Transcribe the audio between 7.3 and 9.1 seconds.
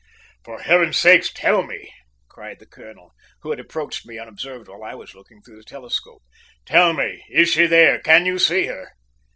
she there? Can you see her?"